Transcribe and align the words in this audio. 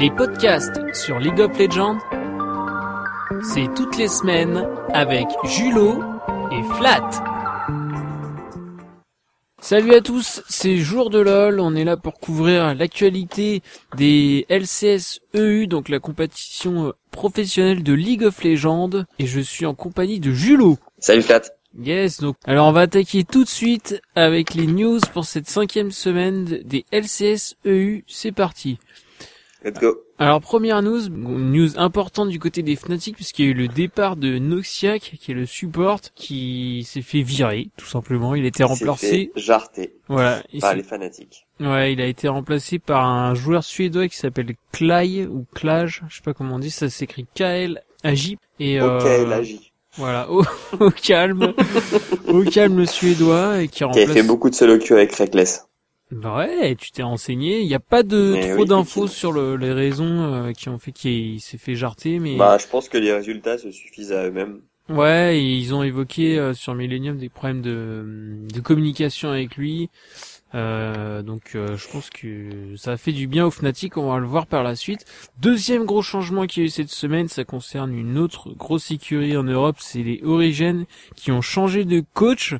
Les 0.00 0.10
podcasts 0.10 0.80
sur 0.94 1.18
League 1.18 1.40
of 1.40 1.58
Legends, 1.58 1.98
c'est 3.42 3.68
toutes 3.76 3.98
les 3.98 4.08
semaines 4.08 4.66
avec 4.94 5.26
Julo 5.44 6.02
et 6.50 6.62
Flat. 6.78 7.10
Salut 9.60 9.92
à 9.92 10.00
tous, 10.00 10.42
c'est 10.48 10.78
Jour 10.78 11.10
de 11.10 11.18
LOL, 11.18 11.60
on 11.60 11.74
est 11.74 11.84
là 11.84 11.98
pour 11.98 12.18
couvrir 12.18 12.74
l'actualité 12.74 13.60
des 13.98 14.46
LCS 14.48 15.20
EU, 15.34 15.66
donc 15.66 15.90
la 15.90 15.98
compétition 15.98 16.94
professionnelle 17.10 17.82
de 17.82 17.92
League 17.92 18.24
of 18.24 18.42
Legends, 18.42 19.04
et 19.18 19.26
je 19.26 19.40
suis 19.40 19.66
en 19.66 19.74
compagnie 19.74 20.18
de 20.18 20.32
Julo. 20.32 20.78
Salut 20.98 21.20
Flat. 21.20 21.42
Yes, 21.78 22.20
donc 22.20 22.36
alors 22.46 22.68
on 22.68 22.72
va 22.72 22.80
attaquer 22.80 23.24
tout 23.24 23.44
de 23.44 23.50
suite 23.50 24.00
avec 24.14 24.54
les 24.54 24.66
news 24.66 25.00
pour 25.12 25.26
cette 25.26 25.50
cinquième 25.50 25.90
semaine 25.90 26.44
des 26.64 26.86
LCS 26.90 27.56
EU. 27.66 28.02
C'est 28.06 28.32
parti. 28.32 28.78
Let's 29.64 29.78
go. 29.78 29.98
Alors 30.18 30.40
première 30.40 30.82
news, 30.82 31.08
news 31.10 31.78
importante 31.78 32.28
du 32.28 32.38
côté 32.38 32.62
des 32.62 32.76
Fnatic 32.76 33.14
puisqu'il 33.14 33.44
y 33.44 33.48
a 33.48 33.50
eu 33.50 33.54
le 33.54 33.68
départ 33.68 34.16
de 34.16 34.38
Noxiac 34.38 35.00
qui 35.20 35.30
est 35.30 35.34
le 35.34 35.46
support 35.46 36.00
qui 36.14 36.84
s'est 36.88 37.02
fait 37.02 37.22
virer 37.22 37.68
tout 37.76 37.86
simplement. 37.86 38.34
Il 38.34 38.44
a 38.44 38.48
été 38.48 38.64
remplacé. 38.64 39.32
Jarté. 39.36 39.94
Voilà. 40.08 40.42
Par 40.60 40.74
les 40.74 40.82
fanatiques. 40.82 41.46
Ouais, 41.58 41.92
il 41.92 42.00
a 42.00 42.06
été 42.06 42.28
remplacé 42.28 42.78
par 42.78 43.04
un 43.04 43.34
joueur 43.34 43.62
suédois 43.64 44.08
qui 44.08 44.16
s'appelle 44.16 44.54
Klaj 44.72 45.26
ou 45.30 45.46
Klaj, 45.54 46.02
je 46.08 46.16
sais 46.16 46.22
pas 46.22 46.32
comment 46.34 46.56
on 46.56 46.58
dit, 46.58 46.70
ça 46.70 46.88
s'écrit 46.88 47.26
KL 47.34 47.82
Agi 48.02 48.38
et 48.58 48.80
euh, 48.80 48.98
Voilà, 49.96 50.30
au, 50.30 50.42
au 50.80 50.90
calme, 50.90 51.52
au 52.28 52.42
calme 52.44 52.78
le 52.78 52.86
suédois 52.86 53.62
et 53.62 53.68
qui 53.68 53.78
Qui 53.78 53.84
remplace. 53.84 54.08
a 54.10 54.12
fait 54.14 54.22
beaucoup 54.22 54.48
de 54.48 54.54
solo 54.54 54.78
queue 54.78 54.94
avec 54.96 55.14
Reckless. 55.14 55.66
Bah 56.10 56.38
ouais, 56.38 56.74
tu 56.76 56.90
t'es 56.90 57.02
renseigné. 57.02 57.60
Il 57.60 57.66
n'y 57.68 57.74
a 57.74 57.80
pas 57.80 58.02
de 58.02 58.32
Mais 58.32 58.50
trop 58.50 58.62
oui, 58.62 58.68
d'infos 58.68 59.06
sur 59.06 59.32
le- 59.32 59.56
les 59.56 59.72
raisons 59.72 60.22
euh, 60.46 60.52
qui 60.52 60.68
ont 60.68 60.78
fait 60.78 60.92
qu'il 60.92 61.40
s'est 61.40 61.58
fait 61.58 61.74
jarter, 61.76 62.18
mais 62.18 62.36
Bah, 62.38 62.58
je 62.58 62.66
pense 62.66 62.88
que 62.88 62.98
les 62.98 63.12
résultats 63.12 63.56
se 63.56 63.70
suffisent 63.70 64.10
à 64.12 64.26
eux-mêmes. 64.26 64.62
ouais, 64.88 65.38
et 65.38 65.54
ils 65.56 65.74
ont 65.74 65.82
évoqué 65.82 66.38
euh, 66.38 66.52
sur 66.54 66.74
Millennium 66.74 67.16
des 67.16 67.28
problèmes 67.28 67.62
de, 67.62 68.38
de 68.52 68.60
communication 68.60 69.30
avec 69.30 69.56
lui. 69.56 69.88
Euh, 70.54 71.22
donc 71.22 71.52
euh, 71.56 71.76
je 71.76 71.88
pense 71.88 72.10
que 72.10 72.74
ça 72.76 72.92
a 72.92 72.96
fait 72.96 73.12
du 73.12 73.26
bien 73.28 73.46
au 73.46 73.50
Fnatic, 73.52 73.96
on 73.96 74.10
va 74.12 74.18
le 74.18 74.26
voir 74.26 74.46
par 74.46 74.64
la 74.64 74.76
suite. 74.76 75.06
Deuxième 75.40 75.84
gros 75.86 76.02
changement 76.02 76.46
qu'il 76.46 76.62
y 76.62 76.66
a 76.66 76.68
eu 76.68 76.70
cette 76.70 76.90
semaine, 76.90 77.28
ça 77.28 77.44
concerne 77.44 77.94
une 77.94 78.18
autre 78.18 78.50
grosse 78.54 78.90
écurie 78.90 79.36
en 79.36 79.44
Europe, 79.44 79.76
c'est 79.80 80.02
les 80.02 80.20
Origins 80.24 80.86
qui 81.16 81.32
ont 81.32 81.42
changé 81.42 81.84
de 81.84 82.02
coach. 82.14 82.54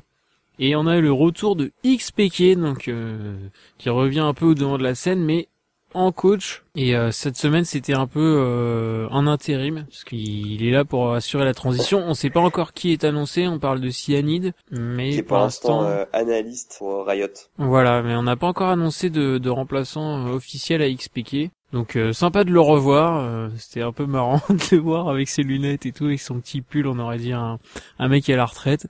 Et 0.63 0.75
on 0.75 0.85
a 0.85 0.95
eu 0.97 1.01
le 1.01 1.11
retour 1.11 1.55
de 1.55 1.71
XPK, 1.83 2.55
donc 2.55 2.87
euh, 2.87 3.35
qui 3.79 3.89
revient 3.89 4.19
un 4.19 4.35
peu 4.35 4.45
au 4.45 4.53
devant 4.53 4.77
de 4.77 4.83
la 4.83 4.93
scène, 4.95 5.19
mais 5.19 5.47
en 5.93 6.11
coach. 6.11 6.63
Et 6.75 6.95
euh, 6.95 7.11
cette 7.11 7.35
semaine, 7.35 7.65
c'était 7.65 7.95
un 7.95 8.07
peu 8.07 8.19
euh, 8.39 9.07
en 9.09 9.27
intérim, 9.27 9.85
parce 9.89 10.03
qu'il 10.03 10.63
est 10.63 10.71
là 10.71 10.85
pour 10.85 11.13
assurer 11.13 11.45
la 11.45 11.53
transition. 11.53 11.99
On 12.07 12.13
sait 12.13 12.29
pas 12.29 12.39
encore 12.39 12.73
qui 12.73 12.91
est 12.91 13.03
annoncé, 13.03 13.47
on 13.47 13.59
parle 13.59 13.81
de 13.81 13.89
Cyanide, 13.89 14.53
mais 14.71 15.09
Qui 15.09 15.17
est 15.17 15.23
pour 15.23 15.37
l'instant 15.37 15.83
euh, 15.83 16.05
analyste 16.13 16.75
pour 16.77 17.05
Riot. 17.07 17.27
voilà, 17.57 18.03
mais 18.03 18.15
on 18.15 18.23
n'a 18.23 18.35
pas 18.35 18.47
encore 18.47 18.69
annoncé 18.69 19.09
de, 19.09 19.37
de 19.37 19.49
remplaçant 19.49 20.27
euh, 20.27 20.33
officiel 20.33 20.81
à 20.81 20.89
XPK. 20.89 21.49
Donc 21.73 21.95
euh, 21.95 22.11
sympa 22.11 22.43
de 22.43 22.51
le 22.51 22.59
revoir, 22.59 23.19
euh, 23.19 23.47
c'était 23.57 23.81
un 23.81 23.91
peu 23.93 24.05
marrant 24.05 24.41
de 24.49 24.75
le 24.75 24.77
voir 24.81 25.07
avec 25.09 25.29
ses 25.29 25.43
lunettes 25.43 25.85
et 25.85 25.91
tout, 25.91 26.05
avec 26.05 26.19
son 26.19 26.39
petit 26.39 26.61
pull, 26.61 26.87
on 26.87 26.99
aurait 26.99 27.17
dit 27.17 27.31
un, 27.31 27.59
un 27.99 28.07
mec 28.07 28.29
à 28.29 28.35
la 28.35 28.45
retraite. 28.45 28.87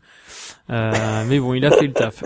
Euh, 0.69 1.23
mais 1.27 1.39
bon, 1.39 1.53
il 1.53 1.65
a 1.65 1.71
fait 1.71 1.87
le 1.87 1.93
taf. 1.93 2.23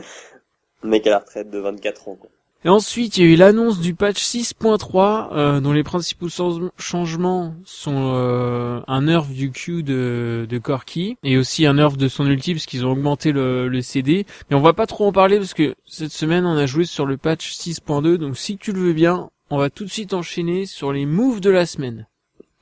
Le 0.81 0.89
mec 0.89 1.05
à 1.07 1.11
la 1.11 1.19
retraite 1.19 1.49
de 1.49 1.59
24 1.59 2.07
ans, 2.07 2.15
quoi. 2.15 2.29
Et 2.63 2.69
ensuite, 2.69 3.17
il 3.17 3.25
y 3.25 3.29
a 3.29 3.31
eu 3.31 3.35
l'annonce 3.35 3.79
du 3.79 3.93
patch 3.93 4.19
6.3, 4.23 5.27
euh, 5.33 5.59
dont 5.59 5.71
les 5.71 5.83
principaux 5.83 6.29
change- 6.29 6.71
changements 6.79 7.53
sont 7.63 8.13
euh, 8.15 8.79
un 8.87 9.03
nerf 9.03 9.25
du 9.27 9.51
Q 9.51 9.83
de, 9.83 10.47
de 10.49 10.57
Corki, 10.57 11.15
et 11.23 11.37
aussi 11.37 11.67
un 11.67 11.75
nerf 11.75 11.95
de 11.95 12.07
son 12.07 12.25
ulti, 12.25 12.53
parce 12.55 12.65
qu'ils 12.65 12.83
ont 12.83 12.91
augmenté 12.91 13.33
le, 13.33 13.67
le 13.67 13.81
CD. 13.83 14.25
Mais 14.49 14.55
on 14.55 14.61
va 14.61 14.73
pas 14.73 14.87
trop 14.87 15.05
en 15.05 15.11
parler, 15.11 15.37
parce 15.37 15.53
que 15.53 15.75
cette 15.85 16.11
semaine, 16.11 16.47
on 16.47 16.57
a 16.57 16.65
joué 16.65 16.85
sur 16.85 17.05
le 17.05 17.17
patch 17.17 17.51
6.2, 17.53 18.15
donc 18.17 18.35
si 18.35 18.57
tu 18.57 18.71
le 18.71 18.79
veux 18.79 18.93
bien, 18.93 19.29
on 19.49 19.57
va 19.57 19.69
tout 19.69 19.85
de 19.85 19.89
suite 19.91 20.13
enchaîner 20.13 20.65
sur 20.65 20.91
les 20.91 21.05
moves 21.05 21.41
de 21.41 21.49
la 21.49 21.65
semaine. 21.65 22.07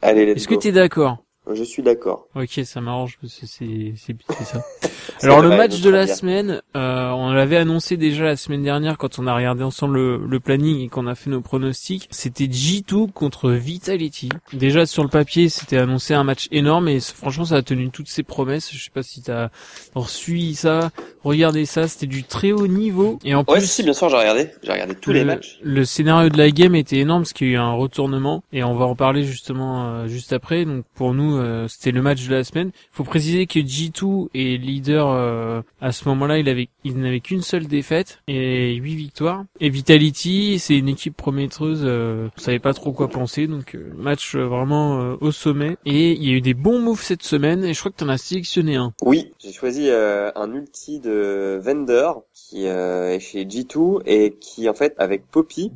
Allez, 0.01 0.25
let's 0.25 0.37
Est-ce 0.37 0.47
que 0.47 0.55
go. 0.55 0.59
t'es 0.61 0.71
d'accord 0.71 1.17
Je 1.53 1.63
suis 1.63 1.81
d'accord. 1.83 2.27
Ok, 2.35 2.59
ça 2.65 2.81
m'arrange 2.81 3.17
parce 3.21 3.33
que 3.35 3.45
c'est 3.45 3.93
c'est 3.97 4.15
c'est 4.29 4.43
ça. 4.45 4.61
Alors 5.21 5.41
le 5.41 5.49
match 5.49 5.81
de 5.81 5.89
la 5.89 6.07
semaine, 6.07 6.61
euh, 6.75 7.09
on 7.11 7.31
l'avait 7.31 7.57
annoncé 7.57 7.97
déjà 7.97 8.23
la 8.25 8.35
semaine 8.37 8.63
dernière 8.63 8.97
quand 8.97 9.19
on 9.19 9.27
a 9.27 9.35
regardé 9.35 9.63
ensemble 9.63 9.95
le, 9.95 10.17
le 10.25 10.39
planning 10.39 10.79
et 10.81 10.89
qu'on 10.89 11.07
a 11.07 11.15
fait 11.15 11.29
nos 11.29 11.41
pronostics. 11.41 12.07
C'était 12.11 12.45
G2 12.45 13.11
contre 13.11 13.51
Vitality. 13.51 14.29
Déjà 14.53 14.85
sur 14.85 15.03
le 15.03 15.09
papier, 15.09 15.49
c'était 15.49 15.77
annoncé 15.77 16.13
un 16.13 16.23
match 16.23 16.47
énorme 16.51 16.87
et 16.89 16.99
c- 16.99 17.13
franchement 17.15 17.45
ça 17.45 17.57
a 17.57 17.61
tenu 17.61 17.89
toutes 17.91 18.07
ses 18.09 18.23
promesses. 18.23 18.71
Je 18.73 18.83
sais 18.83 18.91
pas 18.91 19.03
si 19.03 19.21
t'as 19.21 19.49
suivi 20.07 20.55
ça, 20.55 20.89
regardé 21.23 21.65
ça, 21.65 21.87
c'était 21.87 22.07
du 22.07 22.23
très 22.23 22.51
haut 22.51 22.67
niveau 22.67 23.19
et 23.23 23.33
en 23.35 23.39
Ouais, 23.47 23.57
plus 23.57 23.69
si, 23.69 23.83
bien 23.83 23.93
sûr, 23.93 24.09
j'ai 24.09 24.17
regardé. 24.17 24.49
J'ai 24.63 24.71
regardé 24.71 24.95
tous 24.95 25.11
les 25.11 25.21
le- 25.21 25.25
matchs. 25.25 25.59
Le 25.61 25.85
scénario 25.85 26.29
de 26.29 26.37
la 26.37 26.51
game 26.51 26.75
était 26.75 26.97
énorme 26.97 27.21
parce 27.23 27.33
qu'il 27.33 27.47
y 27.47 27.51
a 27.51 27.53
eu 27.53 27.57
un 27.57 27.73
retournement 27.73 28.43
et 28.53 28.63
on 28.63 28.75
va 28.75 28.85
en 28.85 28.95
parler 28.95 29.23
justement 29.23 29.85
euh, 29.87 30.07
juste 30.07 30.33
après. 30.33 30.65
Donc 30.65 30.85
pour 30.95 31.13
nous, 31.13 31.37
euh, 31.37 31.67
c'était 31.67 31.91
le 31.91 32.01
match 32.01 32.27
de 32.27 32.33
la 32.35 32.43
semaine. 32.43 32.71
Il 32.73 32.95
faut 32.95 33.03
préciser 33.03 33.47
que 33.47 33.59
G2 33.59 34.27
est 34.33 34.57
leader 34.61 35.07
euh, 35.09 35.61
à 35.81 35.91
ce 35.91 36.07
moment-là. 36.09 36.37
Il 36.39 36.49
avait, 36.49 36.69
il 36.83 36.97
n'avait 36.99 37.19
qu'une 37.19 37.41
seule 37.41 37.67
défaite 37.67 38.19
et 38.27 38.73
huit 38.75 38.95
victoires. 38.95 39.43
Et 39.59 39.69
Vitality, 39.69 40.59
c'est 40.59 40.77
une 40.77 40.89
équipe 40.89 41.15
prometteuse. 41.15 41.81
Euh, 41.83 42.27
on 42.37 42.41
savait 42.41 42.59
pas 42.59 42.73
trop 42.73 42.91
quoi 42.91 43.07
penser. 43.09 43.47
Donc 43.47 43.75
euh, 43.75 43.91
match 43.95 44.35
euh, 44.35 44.45
vraiment 44.45 45.01
euh, 45.01 45.15
au 45.21 45.31
sommet. 45.31 45.77
Et 45.85 46.11
il 46.13 46.23
y 46.23 46.31
a 46.33 46.37
eu 46.37 46.41
des 46.41 46.53
bons 46.53 46.79
moves 46.79 47.01
cette 47.01 47.23
semaine 47.23 47.63
et 47.63 47.73
je 47.73 47.79
crois 47.79 47.91
que 47.91 47.97
tu 47.97 48.03
en 48.03 48.09
as 48.09 48.17
sélectionné 48.17 48.75
un. 48.75 48.93
Oui, 49.03 49.31
j'ai 49.43 49.51
choisi 49.53 49.87
euh, 49.89 50.31
un 50.35 50.51
ulti 50.53 50.99
de 50.99 51.12
Vendor 51.61 52.23
qui 52.33 52.67
euh, 52.67 53.11
est 53.13 53.19
chez 53.19 53.45
G2 53.45 54.01
et 54.05 54.33
qui 54.35 54.67
en 54.69 54.73
fait 54.73 54.93
avec 54.97 55.25
Poppy 55.29 55.71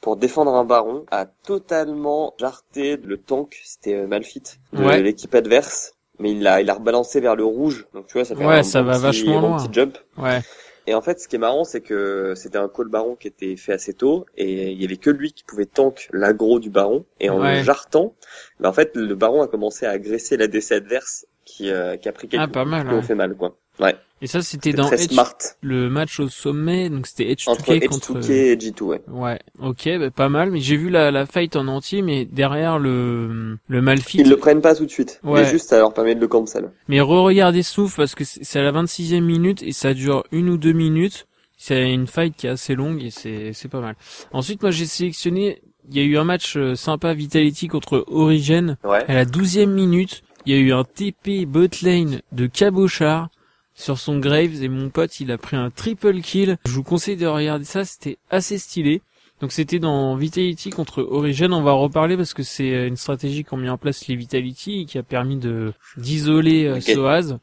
pour 0.00 0.16
défendre 0.16 0.54
un 0.54 0.64
baron 0.64 1.04
a 1.10 1.26
totalement 1.26 2.34
jarté 2.38 2.96
le 2.96 3.16
tank, 3.18 3.60
c'était 3.64 3.94
euh, 3.94 4.06
Malfit 4.06 4.42
de 4.72 4.82
Ouais. 4.84 5.02
l'équipe 5.02 5.34
adverse. 5.34 5.92
Mais 6.18 6.30
il 6.32 6.42
l'a, 6.42 6.62
il 6.62 6.70
a 6.70 6.74
rebalancé 6.74 7.20
vers 7.20 7.36
le 7.36 7.44
rouge. 7.44 7.86
Donc 7.92 8.06
tu 8.06 8.14
vois, 8.14 8.24
ça 8.24 8.34
fait 8.34 8.46
Ouais, 8.46 8.58
un 8.60 8.62
ça 8.62 8.80
bon 8.80 8.88
va 8.88 8.94
petit- 8.94 9.02
vachement 9.02 9.40
bon 9.42 9.48
loin. 9.48 9.56
petit 9.58 9.72
jump. 9.74 9.98
Ouais. 10.16 10.40
Et 10.86 10.94
en 10.94 11.02
fait, 11.02 11.20
ce 11.20 11.28
qui 11.28 11.36
est 11.36 11.38
marrant, 11.38 11.64
c'est 11.64 11.82
que 11.82 12.32
c'était 12.36 12.56
un 12.56 12.68
call 12.68 12.88
baron 12.88 13.16
qui 13.16 13.26
était 13.28 13.56
fait 13.56 13.72
assez 13.74 13.92
tôt, 13.92 14.24
et 14.36 14.70
il 14.72 14.80
y 14.80 14.84
avait 14.86 14.96
que 14.96 15.10
lui 15.10 15.32
qui 15.32 15.42
pouvait 15.44 15.66
tank 15.66 16.08
l'aggro 16.12 16.58
du 16.58 16.70
baron. 16.70 17.04
Et 17.20 17.28
en 17.28 17.38
Ouais. 17.40 17.58
le 17.58 17.62
jartant, 17.64 18.14
bah, 18.60 18.68
en 18.70 18.72
fait, 18.72 18.92
le 18.96 19.14
baron 19.14 19.42
a 19.42 19.48
commencé 19.48 19.84
à 19.84 19.90
agresser 19.90 20.36
la 20.38 20.46
DC 20.46 20.72
adverse, 20.72 21.26
qui, 21.44 21.70
euh, 21.70 21.96
qui 21.98 22.08
a 22.08 22.12
pris 22.12 22.28
quelques 22.28 22.42
Ah, 22.44 22.48
pas 22.48 22.60
coups 22.62 22.70
mal, 22.70 22.86
qui 22.88 22.94
ont 22.94 23.02
fait 23.02 23.14
mal, 23.16 23.34
quoi. 23.36 23.56
Ouais. 23.80 23.96
Et 24.22 24.26
ça, 24.26 24.40
c'était 24.40 24.72
dans 24.72 24.90
Edge- 24.90 25.10
smart. 25.12 25.34
le 25.60 25.90
match 25.90 26.20
au 26.20 26.28
sommet. 26.28 26.88
Donc 26.88 27.06
c'était 27.06 27.30
Edge 27.30 27.46
Entre 27.48 27.74
2K 27.74 27.86
contre. 27.86 28.14
H2K 28.18 28.30
et 28.32 28.56
G2, 28.56 28.82
ouais. 28.82 29.02
Ouais, 29.08 29.38
ok, 29.60 29.88
bah, 29.98 30.10
pas 30.10 30.28
mal. 30.30 30.50
Mais 30.50 30.60
j'ai 30.60 30.76
vu 30.76 30.88
la, 30.88 31.10
la 31.10 31.26
fight 31.26 31.54
en 31.56 31.66
entier, 31.68 32.00
mais 32.00 32.24
derrière 32.24 32.78
le 32.78 33.58
le 33.68 33.82
Malfit. 33.82 34.18
Ils 34.20 34.28
le 34.30 34.36
prennent 34.38 34.62
pas 34.62 34.74
tout 34.74 34.86
de 34.86 34.90
suite. 34.90 35.20
Ouais. 35.22 35.42
Mais 35.42 35.50
juste, 35.50 35.68
ça 35.68 35.78
leur 35.78 35.92
permet 35.92 36.14
de 36.14 36.20
le 36.20 36.28
cancel. 36.28 36.70
Mais 36.88 37.00
re-regardez 37.00 37.62
Souf 37.62 37.96
parce 37.96 38.14
que 38.14 38.24
c'est 38.24 38.58
à 38.58 38.62
la 38.62 38.72
26e 38.72 39.20
minute 39.20 39.62
et 39.62 39.72
ça 39.72 39.92
dure 39.92 40.24
une 40.32 40.48
ou 40.48 40.56
deux 40.56 40.72
minutes. 40.72 41.26
C'est 41.58 41.92
une 41.92 42.06
fight 42.06 42.34
qui 42.36 42.46
est 42.46 42.50
assez 42.50 42.74
longue 42.74 43.02
et 43.02 43.10
c'est 43.10 43.52
c'est 43.52 43.68
pas 43.68 43.80
mal. 43.80 43.96
Ensuite, 44.32 44.62
moi 44.62 44.70
j'ai 44.70 44.86
sélectionné. 44.86 45.60
Il 45.90 45.96
y 45.96 46.00
a 46.00 46.04
eu 46.04 46.16
un 46.18 46.24
match 46.24 46.56
euh, 46.56 46.74
sympa 46.74 47.14
Vitality 47.14 47.68
contre 47.68 48.04
Origin. 48.08 48.76
Ouais. 48.82 49.04
À 49.06 49.14
la 49.14 49.24
12e 49.24 49.66
minute, 49.66 50.22
il 50.44 50.52
y 50.52 50.56
a 50.56 50.58
eu 50.58 50.72
un 50.72 50.82
TP 50.84 51.46
bot 51.46 51.68
lane 51.82 52.20
de 52.32 52.46
Cabochard 52.46 53.28
sur 53.76 53.98
son 53.98 54.18
Graves 54.18 54.62
et 54.62 54.68
mon 54.68 54.88
pote 54.88 55.20
il 55.20 55.30
a 55.30 55.38
pris 55.38 55.54
un 55.56 55.70
triple 55.70 56.20
kill. 56.20 56.56
Je 56.64 56.72
vous 56.72 56.82
conseille 56.82 57.16
de 57.16 57.26
regarder 57.26 57.64
ça, 57.64 57.84
c'était 57.84 58.18
assez 58.30 58.58
stylé. 58.58 59.02
Donc 59.40 59.52
c'était 59.52 59.78
dans 59.78 60.16
Vitality 60.16 60.70
contre 60.70 61.02
Origin, 61.02 61.52
on 61.52 61.62
va 61.62 61.72
en 61.72 61.80
reparler 61.80 62.16
parce 62.16 62.32
que 62.32 62.42
c'est 62.42 62.72
euh, 62.74 62.88
une 62.88 62.96
stratégie 62.96 63.44
qu'ont 63.44 63.58
mis 63.58 63.68
en 63.68 63.76
place 63.76 64.06
les 64.08 64.16
Vitality 64.16 64.80
et 64.80 64.84
qui 64.86 64.96
a 64.96 65.02
permis 65.02 65.36
de 65.36 65.74
d'isoler 65.98 66.64
euh, 66.64 66.76
Ok. 66.76 66.82
Soaz 66.82 67.38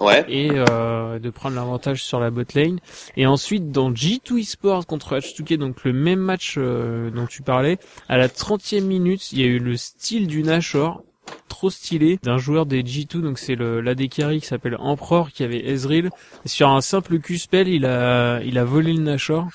Ouais. 0.00 0.24
et 0.28 0.50
euh, 0.52 1.18
de 1.18 1.28
prendre 1.28 1.56
l'avantage 1.56 2.04
sur 2.04 2.20
la 2.20 2.30
bot 2.30 2.44
lane. 2.54 2.78
Et 3.16 3.26
ensuite 3.26 3.72
dans 3.72 3.90
G2 3.90 4.38
Esports 4.38 4.86
contre 4.86 5.16
H2K, 5.18 5.56
donc 5.56 5.82
le 5.84 5.92
même 5.92 6.20
match 6.20 6.54
euh, 6.56 7.10
dont 7.10 7.26
tu 7.26 7.42
parlais, 7.42 7.78
à 8.08 8.16
la 8.16 8.28
30e 8.28 8.82
minute, 8.84 9.32
il 9.32 9.40
y 9.40 9.42
a 9.42 9.46
eu 9.46 9.58
le 9.58 9.76
style 9.76 10.28
du 10.28 10.44
Nashor 10.44 11.02
trop 11.48 11.70
stylé 11.70 12.18
d'un 12.22 12.38
joueur 12.38 12.66
des 12.66 12.82
G2 12.82 13.20
donc 13.20 13.38
c'est 13.38 13.54
le 13.54 13.80
l'AD 13.80 14.08
carry 14.08 14.40
qui 14.40 14.46
s'appelle 14.46 14.76
Emperor 14.78 15.30
qui 15.30 15.42
avait 15.44 15.66
Ezreal 15.68 16.10
et 16.44 16.48
sur 16.48 16.68
un 16.68 16.80
simple 16.80 17.18
Q-spell 17.18 17.68
il 17.68 17.86
a 17.86 18.40
il 18.42 18.58
a 18.58 18.64
volé 18.64 18.92
le 18.92 19.02
Nashor 19.02 19.48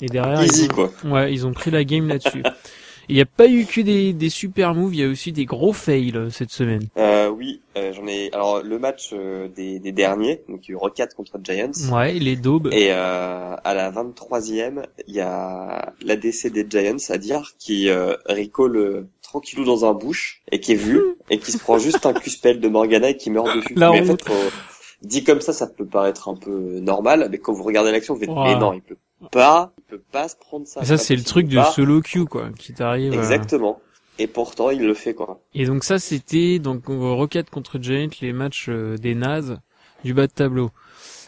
et 0.00 0.06
derrière 0.06 0.42
Easy, 0.42 0.64
ils 0.64 0.70
ont, 0.70 0.74
quoi. 0.74 0.92
ouais 1.04 1.32
ils 1.32 1.46
ont 1.46 1.52
pris 1.52 1.70
la 1.70 1.84
game 1.84 2.08
là-dessus 2.08 2.42
Il 3.08 3.16
n'y 3.16 3.20
a 3.20 3.26
pas 3.26 3.48
eu 3.48 3.66
que 3.66 3.80
des, 3.80 4.12
des 4.12 4.28
super 4.28 4.74
moves, 4.74 4.94
il 4.94 5.00
y 5.00 5.04
a 5.04 5.08
aussi 5.08 5.32
des 5.32 5.44
gros 5.44 5.72
fails 5.72 6.12
euh, 6.14 6.30
cette 6.30 6.50
semaine. 6.50 6.86
Euh, 6.96 7.28
oui, 7.28 7.60
euh, 7.76 7.92
j'en 7.92 8.06
ai. 8.06 8.30
Alors 8.32 8.62
le 8.62 8.78
match 8.78 9.10
euh, 9.12 9.48
des, 9.48 9.80
des 9.80 9.92
derniers, 9.92 10.42
donc 10.48 10.66
il 10.66 10.70
y 10.70 10.70
a 10.70 10.74
eu 10.74 10.76
Rocket 10.76 11.12
contre 11.14 11.38
Giants. 11.42 11.72
Ouais, 11.92 12.12
les 12.12 12.36
daubes. 12.36 12.68
Et 12.72 12.88
euh, 12.90 13.56
à 13.56 13.74
la 13.74 13.90
23e, 13.90 14.84
il 15.08 15.14
y 15.14 15.20
a 15.20 15.92
l'ADC 16.02 16.52
des 16.52 16.64
Giants, 16.68 16.96
à 17.08 17.18
dire, 17.18 17.52
qui 17.58 17.88
euh, 17.88 18.14
recall 18.28 19.06
tranquillou 19.32 19.64
dans 19.64 19.84
un 19.84 19.94
bush 19.94 20.42
et 20.52 20.60
qui 20.60 20.72
est 20.72 20.76
vu 20.76 21.00
et 21.30 21.38
qui 21.38 21.52
se 21.52 21.58
prend 21.58 21.78
juste 21.86 22.04
un 22.06 22.12
Q-spell 22.12 22.60
de 22.60 22.68
Morgana 22.68 23.08
et 23.10 23.16
qui 23.16 23.30
meurt 23.30 23.48
dessus. 23.56 23.74
La 23.76 23.90
mais 23.90 24.00
en 24.02 24.04
fait, 24.04 24.28
faut- 24.28 24.50
dit 25.02 25.24
comme 25.24 25.40
ça, 25.40 25.52
ça 25.52 25.66
peut 25.66 25.86
paraître 25.86 26.28
un 26.28 26.36
peu 26.36 26.78
normal, 26.80 27.28
mais 27.30 27.38
quand 27.38 27.52
vous 27.52 27.64
regardez 27.64 27.90
l'action, 27.92 28.14
vous 28.14 28.20
faites 28.20 28.28
mais 28.28 28.56
non, 28.56 28.72
il 28.74 28.82
peut 28.82 28.96
pas, 29.30 29.72
il 29.78 29.84
peut 29.84 30.02
pas 30.12 30.28
se 30.28 30.36
prendre 30.36 30.66
ça. 30.66 30.82
Et 30.82 30.84
ça, 30.84 30.96
c'est 30.98 31.16
le 31.16 31.22
truc 31.24 31.48
de 31.48 31.56
pas. 31.56 31.64
solo 31.72 32.00
queue, 32.02 32.24
quoi, 32.24 32.50
qui 32.58 32.72
t'arrive. 32.74 33.12
euh. 33.12 33.16
Exactement. 33.18 33.80
Et 34.18 34.26
pourtant, 34.26 34.70
il 34.70 34.82
le 34.86 34.94
fait 34.94 35.14
quoi. 35.14 35.40
Et 35.54 35.64
donc 35.64 35.84
ça, 35.84 35.98
c'était 35.98 36.58
donc 36.58 36.88
euh, 36.90 37.12
Rocket 37.14 37.48
contre 37.50 37.78
Giant, 37.80 38.08
les 38.20 38.32
matchs 38.34 38.66
euh, 38.68 38.96
des 38.98 39.14
Naz 39.14 39.58
du 40.04 40.12
bas 40.14 40.26
de 40.26 40.32
tableau. 40.32 40.70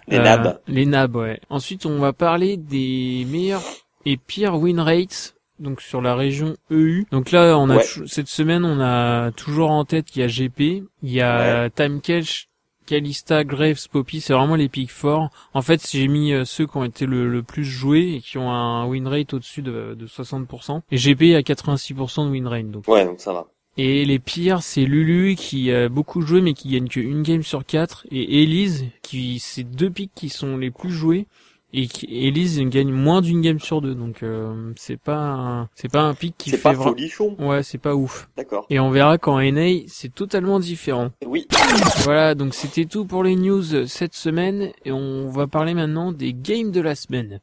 Les 0.06 0.18
Euh, 0.18 0.22
nabs. 0.22 0.60
Les 0.68 0.84
nabs, 0.84 1.16
ouais. 1.16 1.40
Ensuite, 1.48 1.86
on 1.86 1.98
va 1.98 2.12
parler 2.12 2.56
des 2.58 3.26
meilleurs 3.30 3.62
et 4.04 4.16
pires 4.18 4.56
win 4.58 4.78
rates. 4.80 5.34
Donc 5.64 5.80
sur 5.80 6.00
la 6.00 6.14
région 6.14 6.56
EU. 6.70 7.04
Donc 7.10 7.30
là, 7.32 7.58
on 7.58 7.68
a 7.70 7.76
Ouais. 7.78 7.84
cette 8.06 8.28
semaine, 8.28 8.64
on 8.64 8.80
a 8.80 9.32
toujours 9.32 9.70
en 9.70 9.84
tête 9.84 10.06
qu'il 10.06 10.22
y 10.22 10.24
a 10.24 10.28
GP, 10.28 10.84
il 11.02 11.10
y 11.10 11.20
a 11.20 11.68
Time 11.70 12.00
Catch, 12.00 12.48
Kalista, 12.86 13.44
Graves, 13.44 13.88
Poppy. 13.90 14.20
C'est 14.20 14.34
vraiment 14.34 14.56
les 14.56 14.68
pics 14.68 14.90
forts. 14.92 15.30
En 15.54 15.62
fait, 15.62 15.80
j'ai 15.90 16.06
mis 16.06 16.32
euh, 16.34 16.44
ceux 16.44 16.66
qui 16.66 16.76
ont 16.76 16.84
été 16.84 17.06
le, 17.06 17.28
le 17.30 17.42
plus 17.42 17.64
joués 17.64 18.16
et 18.16 18.20
qui 18.20 18.36
ont 18.36 18.50
un 18.52 18.84
win 18.86 19.08
rate 19.08 19.32
au-dessus 19.32 19.62
de, 19.62 19.96
de 19.98 20.06
60%. 20.06 20.82
Et 20.92 20.96
GP 20.98 21.34
à 21.34 21.40
86% 21.40 22.26
de 22.26 22.30
win 22.30 22.46
rate. 22.46 22.70
Donc 22.70 22.86
Ouais, 22.86 23.06
donc 23.06 23.20
ça 23.20 23.32
va. 23.32 23.46
et 23.78 24.04
les 24.04 24.18
pires, 24.18 24.62
c'est 24.62 24.84
Lulu 24.84 25.34
qui 25.34 25.72
a 25.72 25.88
beaucoup 25.88 26.20
joué 26.20 26.42
mais 26.42 26.52
qui 26.52 26.68
gagne 26.68 26.88
que 26.88 27.00
une 27.00 27.22
game 27.22 27.42
sur 27.42 27.64
quatre 27.64 28.06
et 28.10 28.42
Elise 28.42 28.84
qui 29.02 29.38
c'est 29.38 29.64
deux 29.64 29.90
pics 29.90 30.12
qui 30.14 30.28
sont 30.28 30.56
les 30.58 30.70
plus 30.70 30.90
joués 30.92 31.26
et 31.76 31.88
Elise 32.28 32.60
gagne 32.60 32.92
moins 32.92 33.20
d'une 33.20 33.40
game 33.40 33.58
sur 33.58 33.80
deux 33.80 33.94
donc 33.94 34.22
euh, 34.22 34.72
c'est 34.76 34.96
pas 34.96 35.16
un, 35.16 35.68
c'est 35.74 35.90
pas 35.90 36.02
un 36.02 36.14
pic 36.14 36.34
qui 36.38 36.50
C'est 36.50 36.56
fait 36.56 36.62
pas 36.62 36.74
folichon. 36.74 37.36
Ouais, 37.38 37.62
c'est 37.62 37.78
pas 37.78 37.94
ouf. 37.94 38.28
D'accord. 38.36 38.66
Et 38.70 38.78
on 38.78 38.90
verra 38.90 39.18
qu'en 39.18 39.40
NA, 39.40 39.86
c'est 39.88 40.14
totalement 40.14 40.60
différent. 40.60 41.10
Oui. 41.26 41.46
Voilà, 42.04 42.34
donc 42.34 42.54
c'était 42.54 42.84
tout 42.84 43.04
pour 43.04 43.24
les 43.24 43.34
news 43.36 43.86
cette 43.86 44.14
semaine 44.14 44.70
et 44.84 44.92
on 44.92 45.28
va 45.30 45.46
parler 45.46 45.74
maintenant 45.74 46.12
des 46.12 46.32
games 46.32 46.70
de 46.70 46.80
la 46.80 46.94
semaine. 46.94 47.40